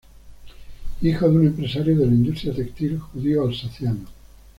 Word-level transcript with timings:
Hijo 1.03 1.29
de 1.29 1.35
un 1.35 1.45
empresario 1.45 1.95
de 1.95 2.07
la 2.07 2.11
industria 2.13 2.55
textil 2.55 2.97
judío 2.99 3.43
alsaciano. 3.47 4.07